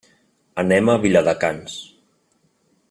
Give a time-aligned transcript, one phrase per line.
[0.63, 1.77] Anem a Viladecans.